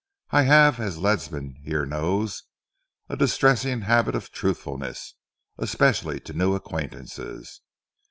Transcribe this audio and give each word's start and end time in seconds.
I 0.31 0.41
have, 0.45 0.79
as 0.79 0.97
Ledsam 0.97 1.57
here 1.63 1.85
knows, 1.85 2.45
a 3.07 3.15
distressing 3.15 3.81
habit 3.81 4.15
of 4.15 4.31
truthfulness, 4.31 5.13
especially 5.59 6.19
to 6.21 6.33
new 6.33 6.55
acquaintances. 6.55 7.61